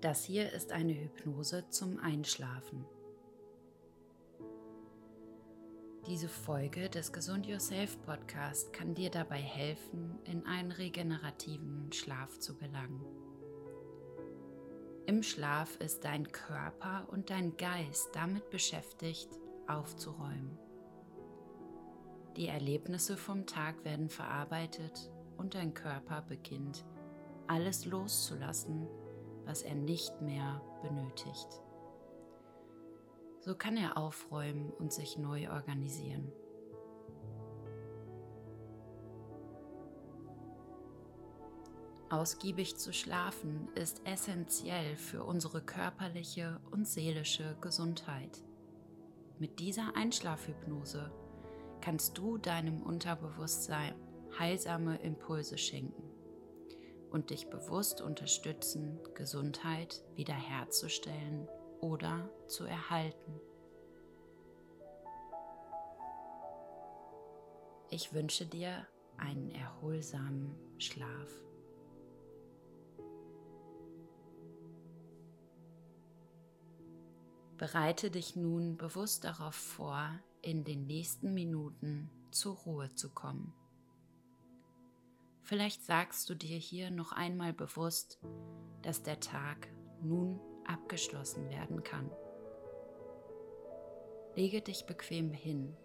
Das 0.00 0.24
hier 0.24 0.50
ist 0.54 0.72
eine 0.72 0.94
Hypnose 0.94 1.68
zum 1.68 1.98
Einschlafen. 1.98 2.86
Diese 6.06 6.28
Folge 6.28 6.88
des 6.88 7.12
Gesund 7.12 7.44
Yourself 7.44 8.00
Podcast 8.06 8.72
kann 8.72 8.94
dir 8.94 9.10
dabei 9.10 9.36
helfen, 9.36 10.18
in 10.24 10.46
einen 10.46 10.72
regenerativen 10.72 11.92
Schlaf 11.92 12.38
zu 12.38 12.56
gelangen. 12.56 13.04
Im 15.04 15.22
Schlaf 15.22 15.76
ist 15.80 16.02
dein 16.06 16.32
Körper 16.32 17.06
und 17.10 17.28
dein 17.28 17.58
Geist 17.58 18.08
damit 18.14 18.48
beschäftigt, 18.48 19.28
aufzuräumen. 19.66 20.58
Die 22.38 22.48
Erlebnisse 22.48 23.18
vom 23.18 23.44
Tag 23.44 23.84
werden 23.84 24.08
verarbeitet 24.08 25.10
und 25.36 25.54
dein 25.54 25.74
Körper 25.74 26.22
beginnt, 26.22 26.86
alles 27.48 27.84
loszulassen, 27.84 28.88
was 29.50 29.62
er 29.62 29.74
nicht 29.74 30.22
mehr 30.22 30.62
benötigt. 30.80 31.60
So 33.40 33.56
kann 33.56 33.76
er 33.76 33.96
aufräumen 33.96 34.70
und 34.70 34.92
sich 34.92 35.18
neu 35.18 35.50
organisieren. 35.50 36.30
Ausgiebig 42.10 42.76
zu 42.76 42.92
schlafen 42.92 43.68
ist 43.74 44.06
essentiell 44.06 44.94
für 44.94 45.24
unsere 45.24 45.60
körperliche 45.60 46.60
und 46.70 46.86
seelische 46.86 47.56
Gesundheit. 47.60 48.44
Mit 49.40 49.58
dieser 49.58 49.96
Einschlafhypnose 49.96 51.10
kannst 51.80 52.16
du 52.16 52.38
deinem 52.38 52.82
Unterbewusstsein 52.82 53.94
heilsame 54.38 54.96
Impulse 54.98 55.58
schenken 55.58 56.09
und 57.10 57.30
dich 57.30 57.48
bewusst 57.48 58.00
unterstützen, 58.00 58.98
Gesundheit 59.14 60.02
wiederherzustellen 60.14 61.48
oder 61.80 62.30
zu 62.46 62.64
erhalten. 62.64 63.40
Ich 67.90 68.12
wünsche 68.12 68.46
dir 68.46 68.86
einen 69.16 69.50
erholsamen 69.50 70.54
Schlaf. 70.78 71.28
Bereite 77.58 78.10
dich 78.10 78.36
nun 78.36 78.78
bewusst 78.78 79.24
darauf 79.24 79.54
vor, 79.54 80.08
in 80.40 80.64
den 80.64 80.86
nächsten 80.86 81.34
Minuten 81.34 82.10
zur 82.30 82.56
Ruhe 82.56 82.94
zu 82.94 83.10
kommen. 83.10 83.52
Vielleicht 85.50 85.82
sagst 85.82 86.30
du 86.30 86.36
dir 86.36 86.56
hier 86.56 86.92
noch 86.92 87.10
einmal 87.10 87.52
bewusst, 87.52 88.20
dass 88.82 89.02
der 89.02 89.18
Tag 89.18 89.66
nun 90.00 90.38
abgeschlossen 90.64 91.50
werden 91.50 91.82
kann. 91.82 92.08
Lege 94.36 94.60
dich 94.60 94.86
bequem 94.86 95.32
hin 95.32 95.76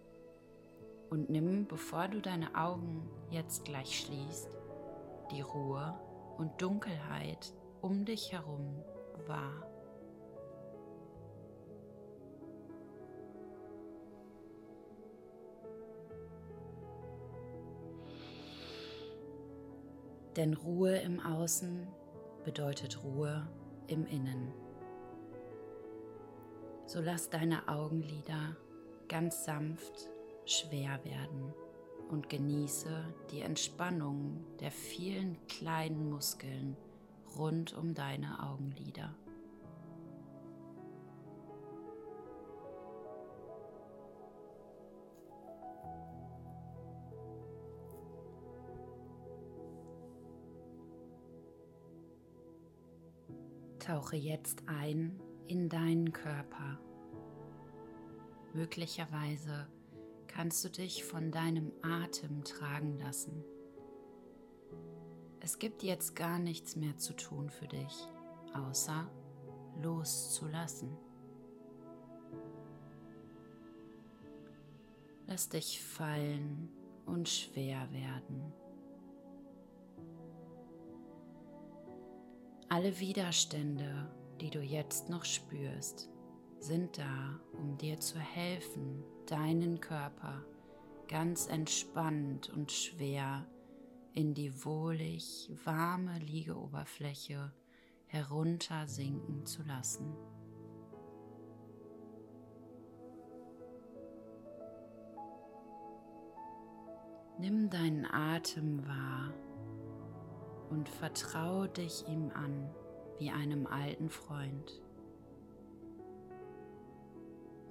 und 1.10 1.30
nimm, 1.30 1.66
bevor 1.66 2.06
du 2.06 2.20
deine 2.20 2.54
Augen 2.54 3.10
jetzt 3.30 3.64
gleich 3.64 3.98
schließt, 3.98 4.56
die 5.32 5.40
Ruhe 5.40 5.98
und 6.38 6.62
Dunkelheit 6.62 7.52
um 7.80 8.04
dich 8.04 8.30
herum 8.30 8.84
wahr. 9.26 9.68
Denn 20.36 20.54
Ruhe 20.54 20.96
im 20.98 21.18
Außen 21.20 21.86
bedeutet 22.44 23.02
Ruhe 23.02 23.48
im 23.86 24.06
Innen. 24.06 24.52
So 26.86 27.00
lass 27.00 27.30
deine 27.30 27.66
Augenlider 27.68 28.56
ganz 29.08 29.44
sanft 29.44 30.10
schwer 30.44 31.00
werden 31.04 31.52
und 32.10 32.28
genieße 32.28 33.14
die 33.30 33.40
Entspannung 33.40 34.44
der 34.60 34.70
vielen 34.70 35.36
kleinen 35.48 36.10
Muskeln 36.10 36.76
rund 37.36 37.76
um 37.76 37.94
deine 37.94 38.42
Augenlider. 38.42 39.14
Tauche 53.86 54.16
jetzt 54.16 54.64
ein 54.66 55.20
in 55.46 55.68
deinen 55.68 56.12
Körper. 56.12 56.80
Möglicherweise 58.52 59.68
kannst 60.26 60.64
du 60.64 60.70
dich 60.70 61.04
von 61.04 61.30
deinem 61.30 61.70
Atem 61.82 62.42
tragen 62.42 62.98
lassen. 62.98 63.44
Es 65.38 65.60
gibt 65.60 65.84
jetzt 65.84 66.16
gar 66.16 66.40
nichts 66.40 66.74
mehr 66.74 66.96
zu 66.96 67.14
tun 67.14 67.48
für 67.48 67.68
dich, 67.68 68.08
außer 68.54 69.08
loszulassen. 69.80 70.90
Lass 75.28 75.48
dich 75.48 75.80
fallen 75.80 76.70
und 77.04 77.28
schwer 77.28 77.88
werden. 77.92 78.52
Alle 82.68 82.98
Widerstände, 82.98 84.10
die 84.40 84.50
du 84.50 84.60
jetzt 84.60 85.08
noch 85.08 85.24
spürst, 85.24 86.10
sind 86.58 86.98
da, 86.98 87.38
um 87.52 87.78
dir 87.78 88.00
zu 88.00 88.18
helfen, 88.18 89.04
deinen 89.26 89.80
Körper 89.80 90.44
ganz 91.06 91.46
entspannt 91.46 92.50
und 92.50 92.72
schwer 92.72 93.46
in 94.14 94.34
die 94.34 94.64
wohlig 94.64 95.48
warme 95.64 96.18
Liegeoberfläche 96.18 97.52
heruntersinken 98.06 99.46
zu 99.46 99.62
lassen. 99.62 100.12
Nimm 107.38 107.70
deinen 107.70 108.06
Atem 108.06 108.84
wahr 108.88 109.32
und 110.70 110.88
vertraue 110.88 111.68
dich 111.68 112.06
ihm 112.08 112.30
an 112.34 112.70
wie 113.18 113.30
einem 113.30 113.66
alten 113.66 114.10
Freund. 114.10 114.82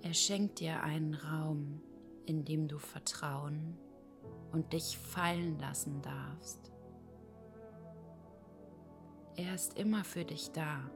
Er 0.01 0.13
schenkt 0.13 0.59
dir 0.59 0.83
einen 0.83 1.15
Raum, 1.15 1.81
in 2.25 2.45
dem 2.45 2.67
du 2.67 2.77
vertrauen 2.77 3.77
und 4.51 4.73
dich 4.73 4.97
fallen 4.97 5.59
lassen 5.59 6.01
darfst. 6.01 6.71
Er 9.35 9.53
ist 9.53 9.77
immer 9.77 10.03
für 10.03 10.23
dich 10.23 10.51
da, 10.51 10.89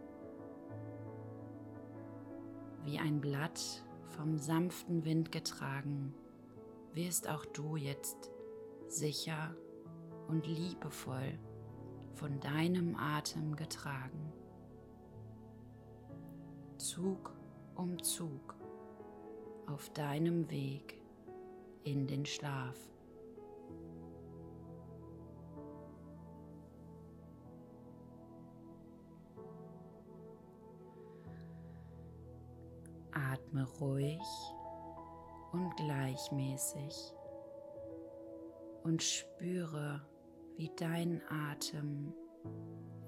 wie 2.86 2.98
ein 2.98 3.20
Blatt 3.20 3.84
vom 4.16 4.38
sanften 4.38 5.04
Wind 5.06 5.32
getragen, 5.32 6.14
wirst 6.94 7.30
auch 7.30 7.46
du 7.46 7.76
jetzt 7.76 8.32
sicher 8.88 9.56
und 10.28 10.48
liebevoll 10.48 11.38
von 12.20 12.38
deinem 12.42 12.98
Atem 12.98 13.56
getragen. 13.56 14.34
Zug 16.78 17.34
um 17.76 17.98
Zug 18.04 18.56
auf 19.68 19.90
deinem 19.94 20.50
Weg 20.50 21.02
in 21.86 22.08
den 22.08 22.26
Schlaf. 22.26 22.76
Atme 33.12 33.66
ruhig 33.80 34.20
und 35.54 35.74
gleichmäßig 35.78 37.14
und 38.84 39.02
spüre, 39.02 40.02
wie 40.58 40.70
dein 40.76 41.22
Atem 41.30 42.14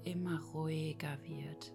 immer 0.04 0.40
ruhiger 0.52 1.18
wird. 1.24 1.74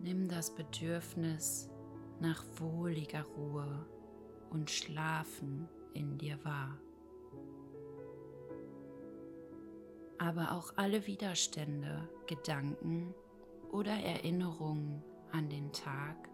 Nimm 0.00 0.28
das 0.28 0.54
Bedürfnis 0.54 1.70
nach 2.20 2.44
wohliger 2.56 3.22
Ruhe 3.22 3.86
und 4.50 4.70
Schlafen 4.70 5.68
in 5.94 6.18
dir 6.18 6.44
wahr. 6.44 6.78
Aber 10.18 10.52
auch 10.52 10.72
alle 10.76 11.06
Widerstände, 11.06 12.08
Gedanken 12.26 13.14
oder 13.70 13.92
Erinnerungen 13.92 15.02
an 15.32 15.48
den 15.48 15.72
Tag, 15.72 16.28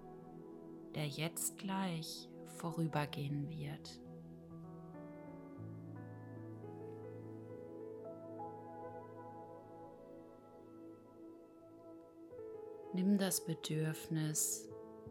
der 0.94 1.06
jetzt 1.06 1.58
gleich 1.58 2.28
vorübergehen 2.58 3.48
wird. 3.48 4.00
Nimm 12.98 13.16
das 13.16 13.44
Bedürfnis 13.44 14.68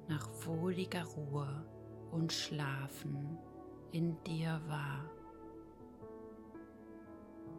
nach 0.10 0.28
wohliger 0.46 1.06
Ruhe 1.06 1.66
und 2.12 2.34
Schlafen 2.34 3.38
in 3.94 4.22
dir 4.26 4.60
wahr. 4.68 5.10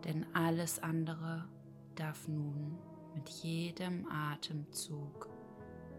Denn 0.05 0.27
alles 0.35 0.83
andere 0.83 1.49
darf 1.95 2.29
nun 2.29 2.77
mit 3.15 3.27
jedem 3.31 4.07
Atemzug 4.11 5.31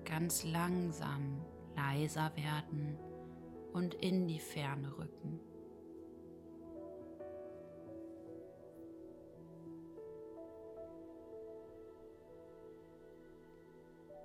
ganz 0.05 0.43
langsam 0.43 1.43
leiser 1.75 2.31
werden 2.35 2.99
und 3.73 3.95
in 3.95 4.27
die 4.27 4.39
Ferne 4.39 4.95
rücken. 4.95 5.39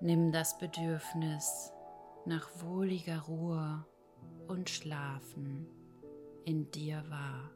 Nimm 0.05 0.33
das 0.33 0.59
Bedürfnis 0.59 1.73
nach 2.27 2.51
wohliger 2.61 3.21
Ruhe 3.23 3.87
und 4.49 4.69
Schlafen 4.69 5.67
in 6.45 6.71
dir 6.71 7.03
wahr. 7.09 7.51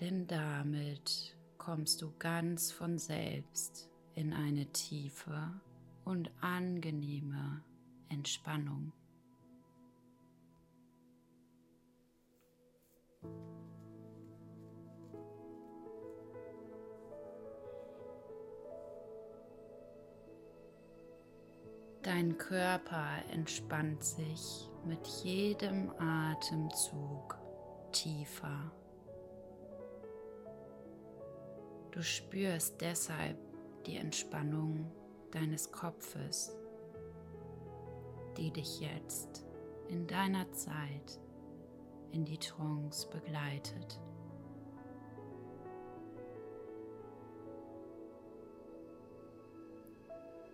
Denn 0.00 0.26
damit 0.26 1.36
kommst 1.58 2.00
du 2.00 2.14
ganz 2.18 2.72
von 2.72 2.96
selbst 2.96 3.90
in 4.14 4.32
eine 4.32 4.72
tiefe 4.72 5.60
und 6.06 6.30
angenehme 6.40 7.62
Entspannung. 8.08 8.94
Dein 22.02 22.38
Körper 22.38 23.08
entspannt 23.30 24.02
sich 24.02 24.70
mit 24.86 25.06
jedem 25.22 25.90
Atemzug 25.98 27.36
tiefer. 27.92 28.72
Du 31.90 32.02
spürst 32.02 32.80
deshalb 32.80 33.36
die 33.84 33.98
Entspannung 33.98 34.90
deines 35.30 35.70
Kopfes, 35.70 36.56
die 38.38 38.50
dich 38.50 38.80
jetzt 38.80 39.44
in 39.88 40.06
deiner 40.06 40.50
Zeit 40.52 41.20
in 42.12 42.24
die 42.24 42.38
Trance 42.38 43.06
begleitet. 43.10 44.00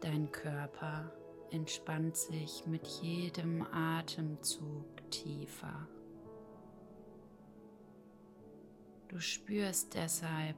Dein 0.00 0.32
Körper 0.32 1.12
entspannt 1.50 2.16
sich 2.16 2.66
mit 2.66 2.86
jedem 2.86 3.62
Atemzug 3.72 5.10
tiefer. 5.10 5.88
Du 9.08 9.20
spürst 9.20 9.94
deshalb 9.94 10.56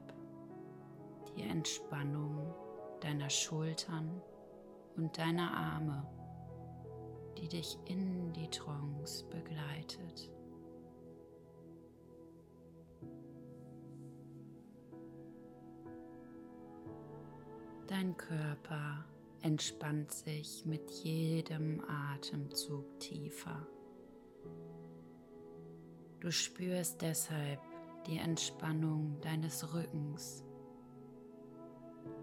die 1.35 1.43
Entspannung 1.43 2.53
deiner 3.01 3.29
Schultern 3.29 4.21
und 4.97 5.17
deiner 5.17 5.53
Arme, 5.55 6.05
die 7.37 7.47
dich 7.47 7.77
in 7.85 8.33
die 8.33 8.49
Trance 8.49 9.25
begleitet. 9.25 10.31
Dein 17.87 18.15
Körper 18.17 19.05
entspannt 19.41 20.11
sich 20.11 20.65
mit 20.65 20.89
jedem 20.91 21.81
Atemzug 21.87 22.99
tiefer. 22.99 23.67
Du 26.19 26.31
spürst 26.31 27.01
deshalb 27.01 27.59
die 28.07 28.17
Entspannung 28.17 29.19
deines 29.21 29.73
Rückens, 29.73 30.43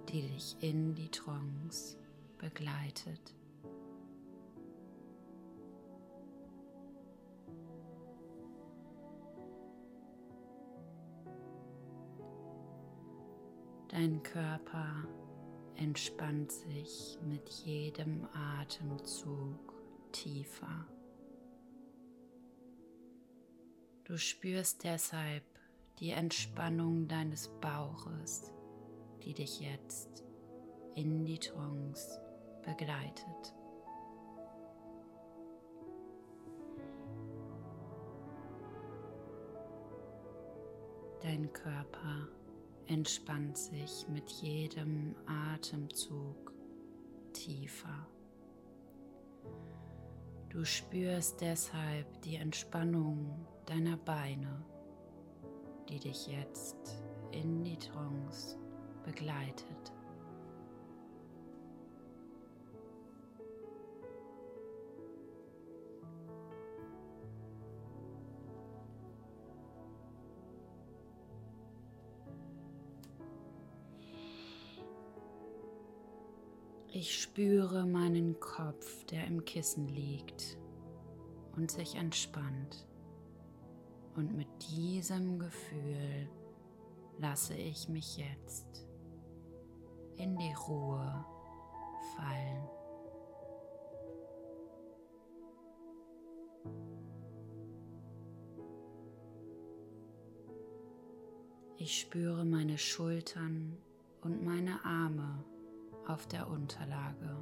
die 0.09 0.23
dich 0.23 0.57
in 0.61 0.95
die 0.95 1.11
Trance 1.11 1.97
begleitet. 2.39 3.35
Dein 13.89 14.23
Körper 14.23 15.09
entspannt 15.77 16.53
sich 16.53 17.19
mit 17.23 17.49
jedem 17.49 18.27
Atemzug 18.33 19.75
tiefer. 20.13 20.87
Du 24.05 24.17
spürst 24.17 24.85
deshalb 24.85 25.45
die 25.99 26.11
Entspannung 26.11 27.09
deines 27.09 27.49
Bauches, 27.61 28.53
die 29.25 29.35
dich 29.35 29.61
jetzt 29.61 30.25
in 30.95 31.25
die 31.25 31.39
Trance 31.39 32.21
begleitet. 32.63 33.55
Dein 41.23 41.53
Körper 41.53 42.29
entspannt 42.89 43.57
sich 43.59 44.07
mit 44.09 44.31
jedem 44.31 45.15
Atemzug 45.27 46.53
tiefer. 47.33 48.07
Du 50.49 50.65
spürst 50.65 51.41
deshalb 51.41 52.23
die 52.23 52.37
Entspannung 52.37 53.47
deiner 53.67 53.97
Beine, 53.97 54.65
die 55.89 55.99
dich 55.99 56.29
jetzt 56.29 57.03
in 57.33 57.63
die 57.63 57.79
Trance 57.79 58.59
begleitet. 59.05 59.86
Ich 76.99 77.21
spüre 77.21 77.85
meinen 77.85 78.41
Kopf, 78.41 79.05
der 79.05 79.27
im 79.27 79.45
Kissen 79.45 79.87
liegt 79.87 80.57
und 81.55 81.71
sich 81.71 81.95
entspannt. 81.97 82.89
Und 84.15 84.35
mit 84.35 84.49
diesem 84.71 85.39
Gefühl 85.39 86.27
lasse 87.19 87.53
ich 87.53 87.91
mich 87.91 88.17
jetzt 88.17 88.87
in 90.17 90.39
die 90.39 90.55
Ruhe 90.55 91.27
fallen. 92.17 92.67
Ich 101.77 102.01
spüre 102.01 102.47
meine 102.47 102.79
Schultern 102.79 103.77
und 104.23 104.43
meine 104.43 104.83
Arme 104.83 105.45
auf 106.07 106.27
der 106.27 106.49
Unterlage. 106.49 107.37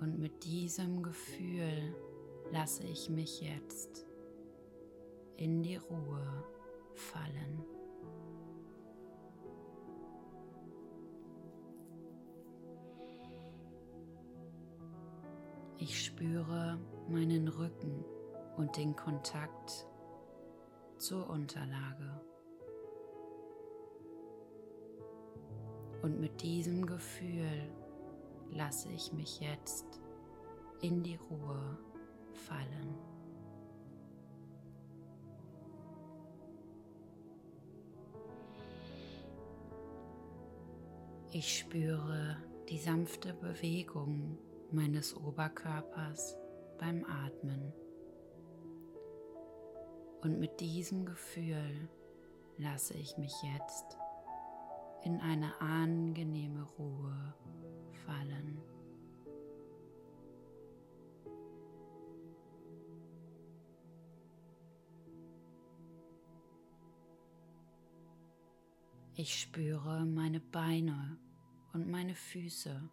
Und 0.00 0.18
mit 0.18 0.44
diesem 0.44 1.02
Gefühl 1.02 1.94
lasse 2.52 2.84
ich 2.84 3.08
mich 3.08 3.40
jetzt 3.40 4.06
in 5.36 5.62
die 5.62 5.76
Ruhe 5.76 6.44
fallen. 6.94 7.64
Ich 15.78 16.04
spüre 16.04 16.78
meinen 17.08 17.48
Rücken 17.48 18.04
und 18.56 18.76
den 18.76 18.94
Kontakt 18.96 19.86
zur 20.96 21.28
Unterlage. 21.28 22.20
Und 26.04 26.20
mit 26.20 26.42
diesem 26.42 26.84
Gefühl 26.84 27.66
lasse 28.50 28.90
ich 28.90 29.14
mich 29.14 29.40
jetzt 29.40 29.86
in 30.82 31.02
die 31.02 31.16
Ruhe 31.16 31.78
fallen. 32.34 32.94
Ich 41.32 41.60
spüre 41.60 42.36
die 42.68 42.76
sanfte 42.76 43.32
Bewegung 43.32 44.36
meines 44.72 45.16
Oberkörpers 45.16 46.36
beim 46.78 47.02
Atmen. 47.06 47.72
Und 50.20 50.38
mit 50.38 50.60
diesem 50.60 51.06
Gefühl 51.06 51.88
lasse 52.58 52.92
ich 52.92 53.16
mich 53.16 53.32
jetzt 53.42 53.96
in 55.04 55.20
eine 55.20 55.60
angenehme 55.60 56.62
Ruhe 56.78 57.34
fallen. 58.06 58.58
Ich 69.16 69.40
spüre 69.40 70.04
meine 70.06 70.40
Beine 70.40 71.18
und 71.72 71.88
meine 71.88 72.14
Füße, 72.14 72.90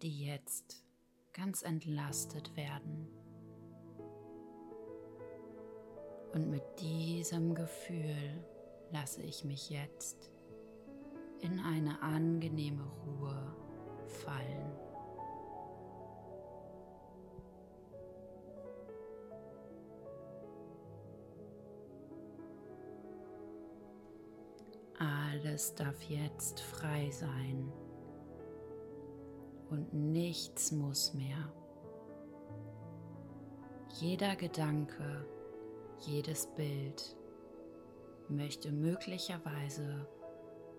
die 0.00 0.24
jetzt 0.24 0.84
ganz 1.32 1.62
entlastet 1.62 2.56
werden. 2.56 3.08
Und 6.32 6.48
mit 6.48 6.62
diesem 6.80 7.54
Gefühl 7.54 8.42
lasse 8.92 9.22
ich 9.22 9.44
mich 9.44 9.68
jetzt 9.68 10.30
in 11.42 11.58
eine 11.60 12.00
angenehme 12.02 12.84
Ruhe 13.04 13.54
fallen. 14.06 14.72
Alles 24.98 25.74
darf 25.74 26.00
jetzt 26.04 26.60
frei 26.60 27.10
sein 27.10 27.72
und 29.68 29.92
nichts 29.92 30.70
muss 30.70 31.12
mehr. 31.12 31.52
Jeder 34.00 34.36
Gedanke, 34.36 35.26
jedes 36.06 36.46
Bild 36.54 37.16
möchte 38.28 38.70
möglicherweise 38.70 40.06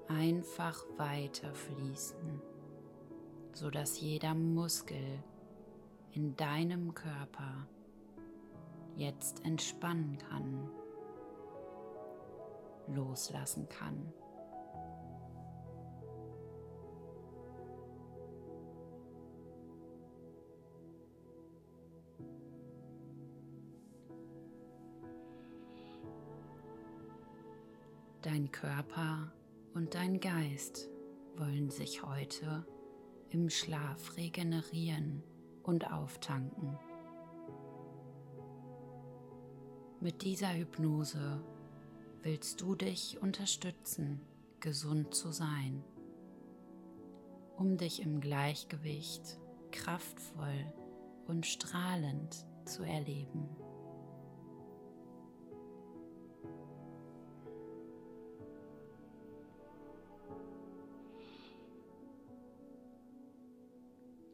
einfach 0.08 0.84
weiter 0.98 1.54
fließen, 1.54 2.42
sodass 3.54 4.00
jeder 4.00 4.34
Muskel 4.34 5.24
in 6.12 6.36
deinem 6.36 6.94
Körper 6.94 7.68
jetzt 8.96 9.44
entspannen 9.46 10.18
kann, 10.18 10.70
loslassen 12.88 13.68
kann. 13.70 14.14
Dein 28.22 28.50
Körper 28.52 29.34
und 29.74 29.96
dein 29.96 30.20
Geist 30.20 30.90
wollen 31.36 31.70
sich 31.70 32.04
heute 32.04 32.66
im 33.30 33.50
Schlaf 33.50 34.18
regenerieren 34.18 35.24
und 35.64 35.92
auftanken. 35.92 36.78
Mit 40.00 40.22
dieser 40.22 40.54
Hypnose 40.54 41.44
willst 42.22 42.62
du 42.62 42.76
dich 42.76 43.22
unterstützen, 43.22 44.22
gesund 44.60 45.16
zu 45.16 45.32
sein, 45.32 45.84
um 47.58 47.78
dich 47.78 48.02
im 48.02 48.20
Gleichgewicht 48.20 49.40
kraftvoll 49.72 50.74
und 51.28 51.46
strahlend 51.46 52.46
zu 52.66 52.84
erleben. 52.84 53.50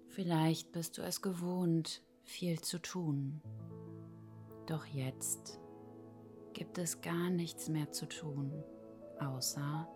Vielleicht 0.09 0.71
bist 0.71 0.97
du 0.97 1.03
es 1.03 1.21
gewohnt, 1.21 2.01
viel 2.23 2.59
zu 2.61 2.81
tun. 2.81 3.41
Doch 4.65 4.85
jetzt 4.85 5.59
gibt 6.53 6.79
es 6.79 7.01
gar 7.01 7.29
nichts 7.29 7.69
mehr 7.69 7.91
zu 7.91 8.07
tun, 8.07 8.51
außer 9.19 9.87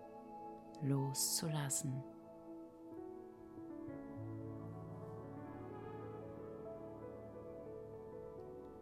loszulassen. 0.83 2.03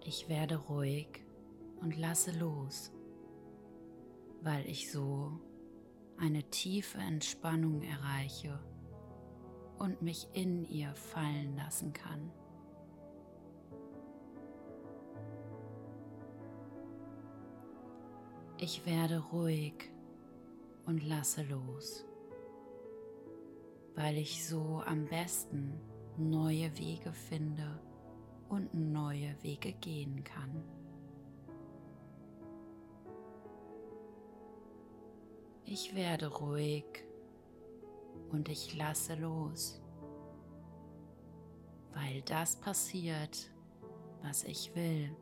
Ich 0.03 0.27
werde 0.27 0.57
ruhig 0.57 1.23
und 1.79 1.97
lasse 1.97 2.31
los, 2.37 2.91
weil 4.41 4.67
ich 4.67 4.91
so 4.91 5.39
eine 6.17 6.43
tiefe 6.43 6.97
Entspannung 6.97 7.81
erreiche 7.83 8.59
und 9.81 10.03
mich 10.03 10.27
in 10.33 10.63
ihr 10.69 10.93
fallen 10.93 11.55
lassen 11.55 11.91
kann. 11.91 12.31
Ich 18.59 18.85
werde 18.85 19.17
ruhig 19.31 19.73
und 20.85 21.03
lasse 21.03 21.41
los, 21.41 22.05
weil 23.95 24.19
ich 24.19 24.47
so 24.47 24.83
am 24.85 25.07
besten 25.07 25.81
neue 26.15 26.77
Wege 26.77 27.11
finde 27.11 27.79
und 28.49 28.71
neue 28.75 29.35
Wege 29.41 29.73
gehen 29.73 30.23
kann. 30.23 30.63
Ich 35.65 35.95
werde 35.95 36.27
ruhig 36.27 36.85
und 38.31 38.49
ich 38.49 38.75
lasse 38.75 39.15
los, 39.15 39.81
weil 41.93 42.21
das 42.23 42.55
passiert, 42.55 43.51
was 44.21 44.43
ich 44.43 44.73
will, 44.75 45.15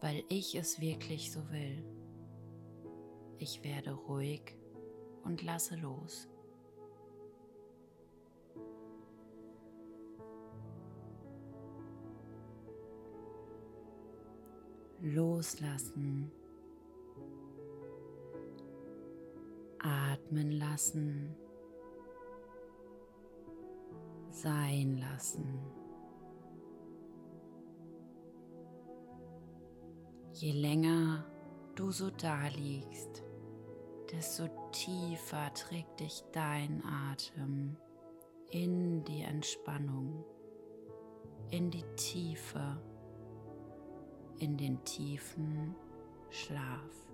weil 0.00 0.24
ich 0.28 0.54
es 0.54 0.80
wirklich 0.80 1.32
so 1.32 1.40
will. 1.50 1.84
Ich 3.38 3.62
werde 3.62 3.92
ruhig 3.92 4.56
und 5.24 5.42
lasse 5.42 5.76
los. 5.76 6.28
Loslassen 15.02 16.32
atmen 19.86 20.50
lassen, 20.50 21.34
sein 24.30 24.98
lassen. 24.98 25.60
Je 30.32 30.52
länger 30.52 31.24
du 31.76 31.90
so 31.90 32.10
da 32.10 32.48
liegst, 32.48 33.24
desto 34.12 34.48
tiefer 34.72 35.52
trägt 35.54 36.00
dich 36.00 36.24
dein 36.32 36.82
Atem 36.84 37.76
in 38.50 39.04
die 39.04 39.22
Entspannung, 39.22 40.24
in 41.50 41.70
die 41.70 41.84
Tiefe, 41.96 42.82
in 44.38 44.56
den 44.56 44.84
tiefen 44.84 45.74
Schlaf. 46.30 47.05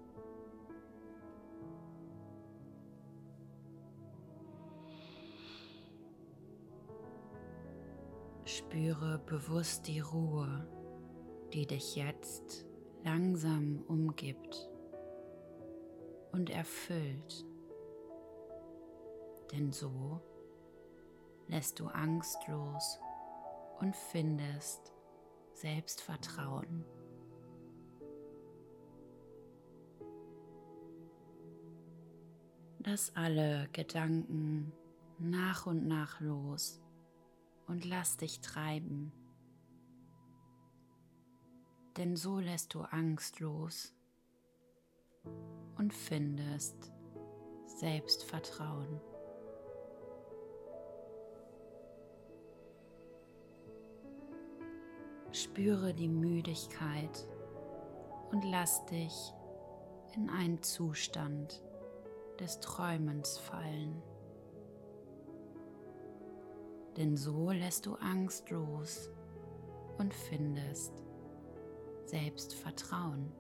Spüre 8.73 9.19
bewusst 9.27 9.87
die 9.87 10.01
Ruhe, 10.01 10.67
die 11.53 11.67
dich 11.67 11.95
jetzt 11.95 12.65
langsam 13.05 13.85
umgibt 13.87 14.71
und 16.33 16.49
erfüllt. 16.49 17.45
Denn 19.53 19.73
so 19.73 20.23
lässt 21.49 21.81
du 21.81 21.89
Angst 21.89 22.39
los 22.49 22.99
und 23.79 23.95
findest 23.95 24.95
Selbstvertrauen. 25.53 26.87
Lass 32.79 33.15
alle 33.15 33.69
Gedanken 33.75 34.73
nach 35.19 35.67
und 35.67 35.87
nach 35.87 36.23
los 36.23 36.82
und 37.67 37.85
lass 37.85 38.17
dich 38.17 38.41
treiben. 38.41 39.13
Denn 41.97 42.17
so 42.17 42.39
lässt 42.39 42.75
du 42.75 42.81
Angst 42.81 43.41
los 43.41 43.95
und 45.77 45.93
findest 45.93 46.93
Selbstvertrauen. 47.67 49.01
Spüre 55.33 55.95
die 55.95 56.09
Müdigkeit 56.09 57.27
und 58.31 58.45
lass 58.45 58.85
dich 58.87 59.33
in 60.15 60.29
einen 60.29 60.63
Zustand 60.63 61.63
des 62.39 62.61
Träumens 62.61 63.39
fallen. 63.39 64.03
Denn 66.97 67.17
so 67.17 67.51
lässt 67.51 67.87
du 67.87 67.95
Angst 67.95 68.51
los 68.51 69.11
und 69.99 70.13
findest 70.13 70.93
Selbstvertrauen. 72.05 73.33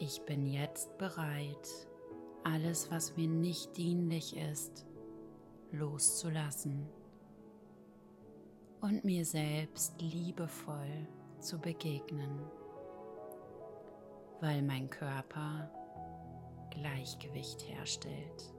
Ich 0.00 0.22
bin 0.22 0.46
jetzt 0.46 0.96
bereit, 0.96 1.88
alles, 2.44 2.90
was 2.90 3.16
mir 3.16 3.28
nicht 3.28 3.76
dienlich 3.76 4.36
ist, 4.36 4.86
loszulassen 5.72 6.86
und 8.80 9.04
mir 9.04 9.24
selbst 9.24 10.00
liebevoll 10.00 11.06
zu 11.40 11.58
begegnen, 11.58 12.40
weil 14.40 14.62
mein 14.62 14.88
Körper 14.88 15.70
Gleichgewicht 16.70 17.62
herstellt. 17.68 18.54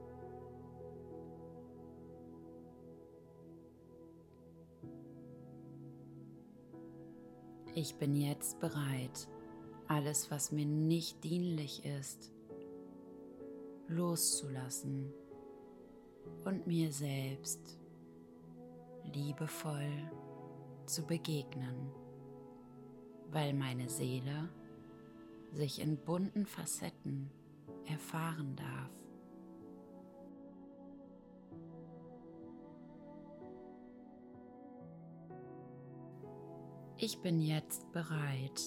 Ich 7.74 7.94
bin 7.94 8.14
jetzt 8.14 8.58
bereit, 8.58 9.28
alles, 9.86 10.30
was 10.30 10.52
mir 10.52 10.66
nicht 10.66 11.22
dienlich 11.24 11.84
ist, 11.84 12.32
loszulassen 13.88 15.12
und 16.44 16.66
mir 16.66 16.92
selbst 16.92 17.78
liebevoll 19.04 20.10
zu 20.86 21.06
begegnen, 21.06 21.90
weil 23.30 23.54
meine 23.54 23.88
Seele 23.88 24.48
sich 25.52 25.80
in 25.80 25.96
bunten 25.96 26.46
Facetten 26.46 27.30
erfahren 27.86 28.56
darf. 28.56 28.90
Ich 37.02 37.20
bin 37.22 37.40
jetzt 37.40 37.90
bereit, 37.92 38.60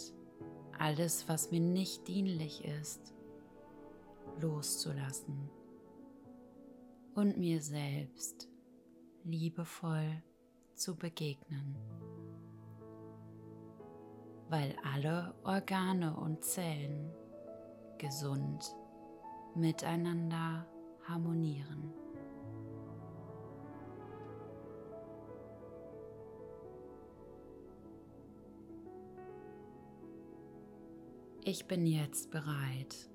alles, 0.79 1.29
was 1.29 1.51
mir 1.51 1.59
nicht 1.59 2.07
dienlich 2.07 2.65
ist, 2.65 3.13
loszulassen 4.41 5.49
und 7.13 7.37
mir 7.37 7.61
selbst 7.61 8.49
liebevoll 9.23 10.23
zu 10.73 10.95
begegnen, 10.95 11.75
weil 14.49 14.75
alle 14.93 15.33
Organe 15.43 16.15
und 16.15 16.43
Zellen 16.43 17.11
gesund 17.97 18.75
miteinander 19.55 20.65
harmonieren. 21.07 21.93
Ich 31.45 31.67
bin 31.67 31.85
jetzt 31.85 32.31
bereit, 32.31 33.09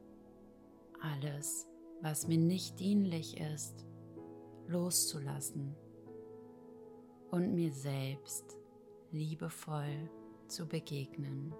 alles, 1.01 1.67
was 2.03 2.29
mir 2.29 2.37
nicht 2.37 2.79
dienlich 2.79 3.41
ist, 3.41 3.87
loszulassen 4.67 5.75
und 7.31 7.55
mir 7.55 7.73
selbst 7.73 8.59
liebevoll 9.13 10.11
zu 10.49 10.67
begegnen, 10.67 11.55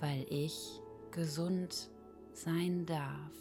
weil 0.00 0.26
ich 0.28 0.80
gesund 1.10 1.90
sein 2.32 2.86
darf. 2.86 3.32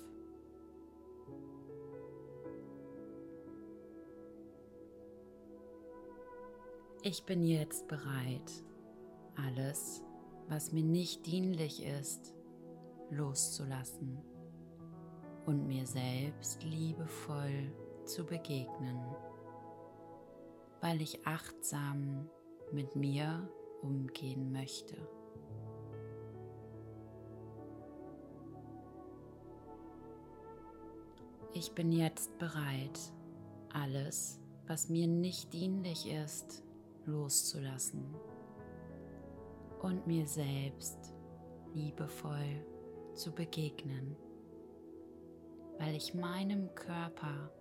Ich 7.04 7.24
bin 7.24 7.44
jetzt 7.44 7.88
bereit, 7.88 8.64
alles 9.36 10.04
was 10.50 10.72
mir 10.72 10.84
nicht 10.84 11.26
dienlich 11.26 11.84
ist, 11.84 12.34
loszulassen 13.10 14.18
und 15.46 15.68
mir 15.68 15.86
selbst 15.86 16.64
liebevoll 16.64 17.72
zu 18.06 18.26
begegnen, 18.26 19.00
weil 20.82 21.02
ich 21.02 21.26
achtsam 21.26 22.30
mit 22.72 22.96
mir 22.96 23.50
umgehen 23.82 24.52
möchte. 24.52 24.96
Ich 31.54 31.72
bin 31.72 31.92
jetzt 31.92 32.38
bereit, 32.38 33.00
alles, 33.74 34.40
was 34.68 34.90
mir 34.90 35.08
nicht 35.08 35.54
dienlich 35.54 36.08
ist, 36.12 36.64
loszulassen 37.06 38.14
und 39.82 40.06
mir 40.06 40.28
selbst 40.28 41.14
liebevoll 41.74 42.66
zu 43.14 43.32
begegnen, 43.32 44.16
weil 45.80 45.96
ich 45.96 46.14
meinem 46.14 46.74
Körper 46.76 47.52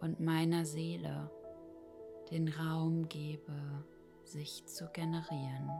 und 0.00 0.20
meiner 0.20 0.64
Seele 0.64 1.30
den 2.30 2.48
Raum 2.48 3.08
gebe, 3.08 3.84
sich 4.26 4.66
zu 4.66 4.88
generieren. 4.92 5.70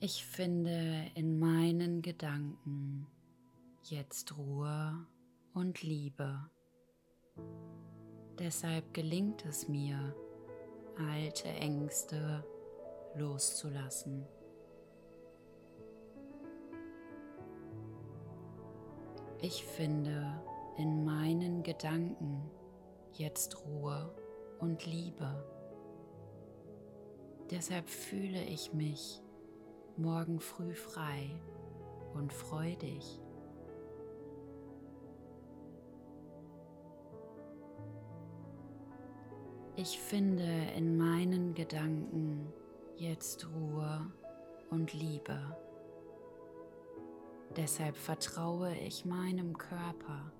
Ich 0.00 0.26
finde 0.26 1.10
in 1.14 1.38
meinen 1.38 2.02
Gedanken 2.02 3.06
jetzt 3.84 4.36
Ruhe 4.36 5.06
und 5.54 5.82
Liebe. 5.82 6.50
Deshalb 8.38 8.92
gelingt 8.92 9.46
es 9.46 9.66
mir, 9.66 10.14
alte 10.98 11.48
Ängste 11.48 12.44
loszulassen. 13.16 14.26
Ich 19.40 19.64
finde 19.64 20.40
in 20.78 21.04
meinen 21.04 21.62
Gedanken 21.62 22.50
jetzt 23.12 23.64
Ruhe 23.66 24.14
und 24.58 24.86
Liebe. 24.86 25.44
Deshalb 27.50 27.88
fühle 27.88 28.42
ich 28.42 28.72
mich 28.72 29.20
morgen 29.96 30.40
früh 30.40 30.74
frei 30.74 31.28
und 32.14 32.32
freudig. 32.32 33.20
Ich 39.76 39.98
finde 39.98 40.48
in 40.76 40.96
meinen 40.96 41.54
Gedanken 41.54 42.52
jetzt 42.96 43.46
Ruhe 43.48 44.10
und 44.70 44.92
Liebe. 44.94 45.56
Deshalb 47.56 47.96
vertraue 47.96 48.74
ich 48.76 49.04
meinem 49.04 49.56
Körper, 49.56 50.32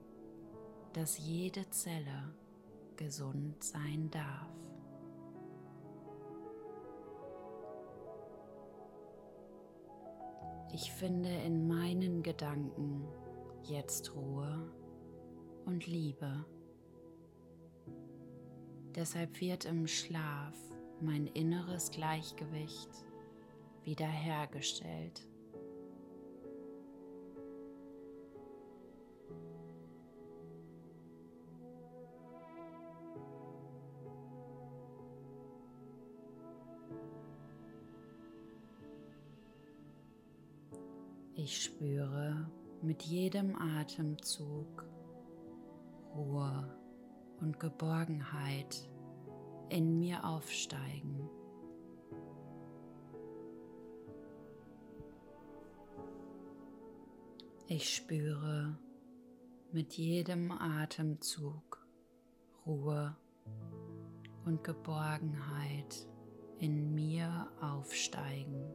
dass 0.93 1.19
jede 1.19 1.69
Zelle 1.71 2.35
gesund 2.97 3.62
sein 3.62 4.11
darf. 4.11 4.51
Ich 10.73 10.90
finde 10.93 11.31
in 11.31 11.69
meinen 11.69 12.23
Gedanken 12.25 13.07
jetzt 13.62 14.12
Ruhe 14.14 14.73
und 15.67 15.87
Liebe. 15.87 16.45
Deshalb 18.97 19.40
wird 19.40 19.64
im 19.67 19.87
Schlaf 19.87 20.57
mein 21.05 21.27
inneres 21.27 21.90
Gleichgewicht 21.90 22.88
wiederhergestellt. 23.85 25.29
Ich 41.37 41.62
spüre 41.62 42.51
mit 42.81 43.03
jedem 43.03 43.55
Atemzug 43.57 44.87
Ruhe 46.14 46.75
und 47.40 47.61
Geborgenheit 47.61 48.88
in 49.68 49.98
mir 49.98 50.24
aufsteigen. 50.24 51.29
Ich 57.66 57.96
spüre 57.96 58.79
mit 59.72 59.94
jedem 59.94 60.53
Atemzug 60.53 61.85
Ruhe 62.66 63.16
und 64.44 64.62
Geborgenheit 64.62 66.07
in 66.59 66.94
mir 66.94 67.48
aufsteigen. 67.61 68.74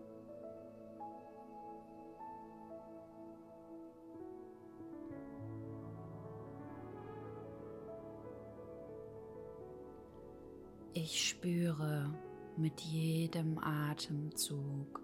Ich 10.93 11.29
spüre 11.29 12.11
mit 12.57 12.81
jedem 12.81 13.59
Atemzug 13.59 15.01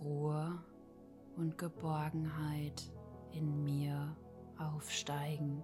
Ruhe 0.00 0.62
und 1.36 1.58
Geborgenheit 1.58 2.90
in 3.32 3.64
mir 3.64 4.16
aufsteigen. 4.56 5.62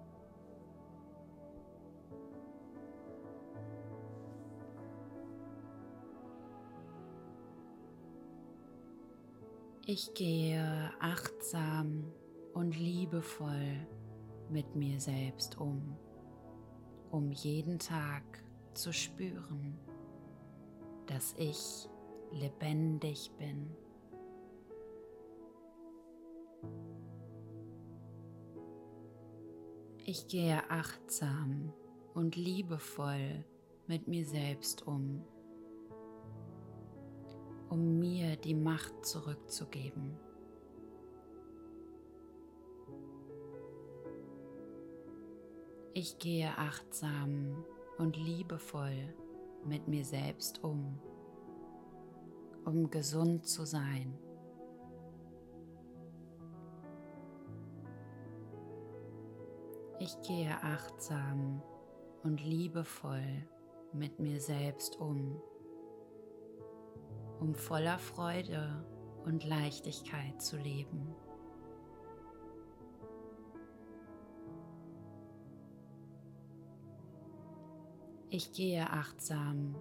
Ich 9.86 10.12
gehe 10.12 10.92
achtsam 11.00 12.12
und 12.52 12.78
liebevoll 12.78 13.86
mit 14.50 14.76
mir 14.76 15.00
selbst 15.00 15.58
um, 15.58 15.96
um 17.10 17.32
jeden 17.32 17.78
Tag 17.78 18.43
zu 18.74 18.92
spüren, 18.92 19.78
dass 21.06 21.34
ich 21.38 21.88
lebendig 22.32 23.30
bin. 23.38 23.70
Ich 30.06 30.28
gehe 30.28 30.70
achtsam 30.70 31.72
und 32.12 32.36
liebevoll 32.36 33.44
mit 33.86 34.06
mir 34.06 34.24
selbst 34.24 34.86
um, 34.86 35.24
um 37.70 37.98
mir 37.98 38.36
die 38.36 38.54
Macht 38.54 39.06
zurückzugeben. 39.06 40.18
Ich 45.94 46.18
gehe 46.18 46.58
achtsam 46.58 47.64
und 47.98 48.16
liebevoll 48.16 49.14
mit 49.64 49.88
mir 49.88 50.04
selbst 50.04 50.62
um, 50.62 50.98
um 52.64 52.90
gesund 52.90 53.46
zu 53.46 53.64
sein. 53.64 54.18
Ich 60.00 60.20
gehe 60.22 60.54
achtsam 60.62 61.62
und 62.22 62.44
liebevoll 62.44 63.46
mit 63.92 64.18
mir 64.18 64.40
selbst 64.40 65.00
um, 65.00 65.40
um 67.40 67.54
voller 67.54 67.98
Freude 67.98 68.84
und 69.24 69.44
Leichtigkeit 69.44 70.42
zu 70.42 70.56
leben. 70.56 71.14
Ich 78.36 78.50
gehe 78.50 78.90
achtsam 78.90 79.76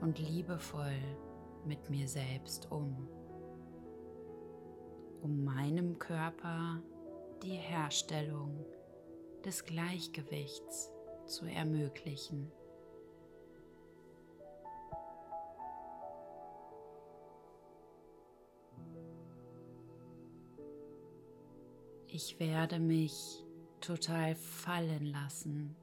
und 0.00 0.20
liebevoll 0.20 0.94
mit 1.64 1.90
mir 1.90 2.06
selbst 2.06 2.70
um, 2.70 3.08
um 5.22 5.42
meinem 5.42 5.98
Körper 5.98 6.80
die 7.42 7.56
Herstellung 7.56 8.64
des 9.44 9.64
Gleichgewichts 9.64 10.92
zu 11.24 11.46
ermöglichen. 11.46 12.52
Ich 22.06 22.38
werde 22.38 22.78
mich 22.78 23.44
total 23.80 24.36
fallen 24.36 25.06
lassen 25.06 25.74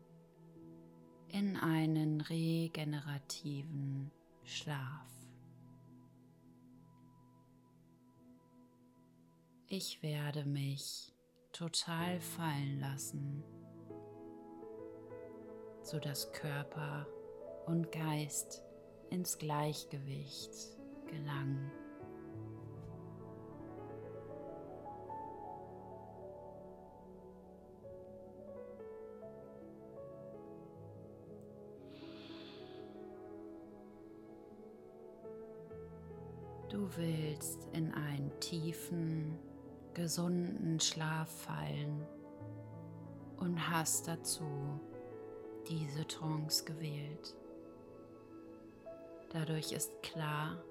in 1.33 1.57
einen 1.57 2.21
regenerativen 2.21 4.11
Schlaf. 4.43 5.09
Ich 9.67 10.03
werde 10.03 10.45
mich 10.45 11.11
total 11.51 12.21
fallen 12.21 12.79
lassen, 12.79 13.43
sodass 15.81 16.31
Körper 16.33 17.07
und 17.65 17.91
Geist 17.91 18.63
ins 19.09 19.39
Gleichgewicht 19.39 20.53
gelangen. 21.07 21.71
Du 36.83 36.97
willst 36.97 37.69
in 37.71 37.93
einen 37.93 38.29
tiefen, 38.41 39.39
gesunden 39.93 40.81
Schlaf 40.81 41.29
fallen 41.29 42.05
und 43.37 43.69
hast 43.69 44.09
dazu 44.09 44.43
diese 45.69 46.05
Trance 46.05 46.65
gewählt. 46.65 47.37
Dadurch 49.29 49.71
ist 49.71 50.03
klar, 50.03 50.61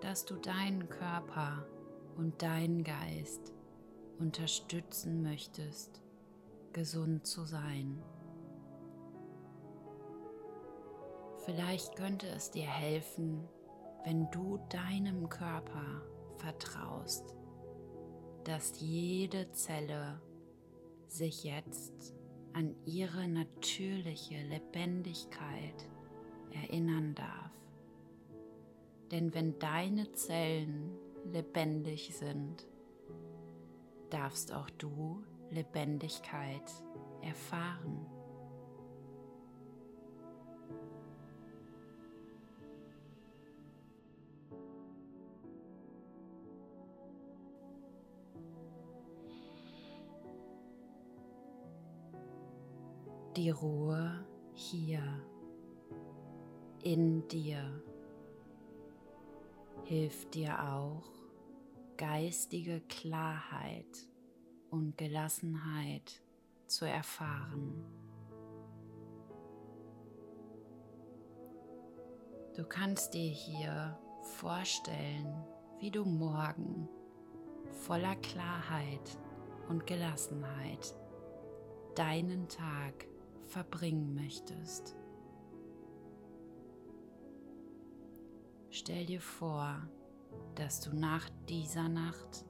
dass 0.00 0.24
du 0.24 0.36
deinen 0.36 0.88
Körper 0.88 1.66
und 2.16 2.40
deinen 2.40 2.82
Geist 2.82 3.52
unterstützen 4.18 5.22
möchtest, 5.22 6.00
gesund 6.72 7.26
zu 7.26 7.44
sein. 7.44 8.02
Vielleicht 11.44 11.96
könnte 11.96 12.28
es 12.28 12.50
dir 12.50 12.66
helfen, 12.66 13.46
wenn 14.04 14.30
du 14.30 14.58
deinem 14.68 15.28
Körper 15.28 16.02
vertraust, 16.36 17.34
dass 18.44 18.80
jede 18.80 19.50
Zelle 19.52 20.20
sich 21.06 21.44
jetzt 21.44 22.14
an 22.52 22.74
ihre 22.86 23.28
natürliche 23.28 24.42
Lebendigkeit 24.42 25.88
erinnern 26.52 27.14
darf. 27.14 27.52
Denn 29.10 29.34
wenn 29.34 29.58
deine 29.58 30.10
Zellen 30.12 30.96
lebendig 31.24 32.14
sind, 32.16 32.66
darfst 34.08 34.52
auch 34.52 34.70
du 34.70 35.22
Lebendigkeit 35.50 36.70
erfahren. 37.22 38.06
Die 53.36 53.50
Ruhe 53.50 54.24
hier 54.54 55.02
in 56.82 57.26
dir 57.28 57.82
hilft 59.84 60.34
dir 60.34 60.62
auch, 60.72 61.04
geistige 61.96 62.80
Klarheit 62.88 64.08
und 64.70 64.96
Gelassenheit 64.96 66.22
zu 66.66 66.84
erfahren. 66.84 67.84
Du 72.56 72.64
kannst 72.64 73.14
dir 73.14 73.30
hier 73.30 73.98
vorstellen, 74.22 75.44
wie 75.78 75.90
du 75.90 76.04
morgen 76.04 76.88
voller 77.72 78.16
Klarheit 78.16 79.18
und 79.68 79.86
Gelassenheit 79.86 80.94
deinen 81.94 82.48
Tag 82.48 83.06
verbringen 83.50 84.14
möchtest. 84.14 84.96
Stell 88.70 89.06
dir 89.06 89.20
vor, 89.20 89.82
dass 90.54 90.80
du 90.80 90.94
nach 90.96 91.28
dieser 91.48 91.88
Nacht 91.88 92.44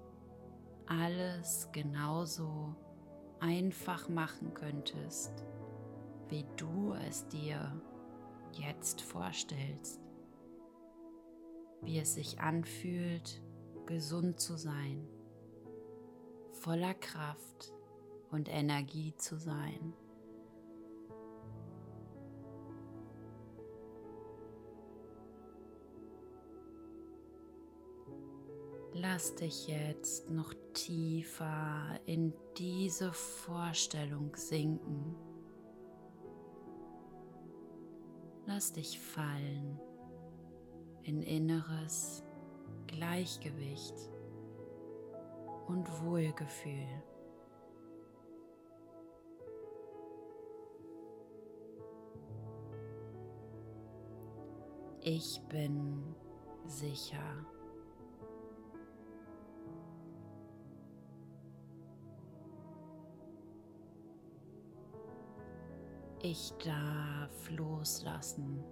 alles 0.86 1.68
genauso 1.72 2.74
einfach 3.40 4.08
machen 4.08 4.52
könntest, 4.52 5.32
wie 6.28 6.44
du 6.56 6.92
es 7.08 7.26
dir 7.28 7.72
jetzt 8.52 9.00
vorstellst, 9.00 10.00
wie 11.82 11.98
es 11.98 12.14
sich 12.14 12.40
anfühlt, 12.40 13.42
gesund 13.86 14.40
zu 14.40 14.56
sein, 14.56 15.08
voller 16.52 16.94
Kraft 16.94 17.72
und 18.30 18.48
Energie 18.48 19.14
zu 19.16 19.38
sein. 19.38 19.94
Lass 29.02 29.34
dich 29.34 29.66
jetzt 29.66 30.28
noch 30.28 30.52
tiefer 30.74 31.98
in 32.04 32.34
diese 32.58 33.10
Vorstellung 33.14 34.36
sinken. 34.36 35.16
Lass 38.44 38.74
dich 38.74 39.00
fallen 39.00 39.80
in 41.04 41.22
inneres 41.22 42.22
Gleichgewicht 42.88 43.94
und 45.66 45.88
Wohlgefühl. 46.04 47.02
Ich 55.00 55.40
bin 55.48 56.14
sicher. 56.66 57.46
Ich 66.22 66.52
darf 66.62 67.50
loslassen. 67.50 68.62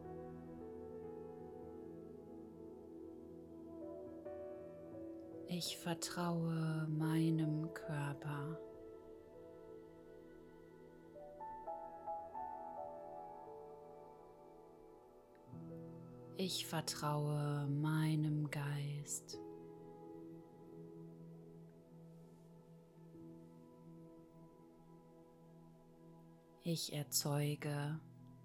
Ich 5.46 5.78
vertraue 5.78 6.86
meinem 6.90 7.72
Körper. 7.72 8.60
Ich 16.36 16.66
vertraue 16.66 17.66
meinem 17.66 18.50
Geist. 18.50 19.40
Ich 26.70 26.92
erzeuge 26.92 27.98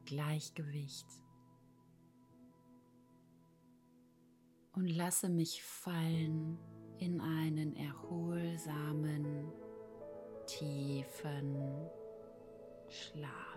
Gleichgewicht 0.06 1.08
und 4.72 4.88
lasse 4.88 5.28
mich 5.28 5.62
fallen 5.62 6.58
in 7.00 7.20
einen 7.20 7.76
erholsamen, 7.76 9.52
tiefen 10.48 11.58
Schlaf. 12.88 13.53